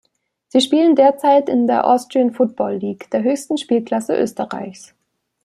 [0.47, 4.95] Sie spielen derzeit in der Austrian Football League, der höchsten Spielklasse Österreichs.